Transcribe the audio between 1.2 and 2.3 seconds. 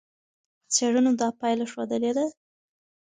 دا پایله ښودلې ده.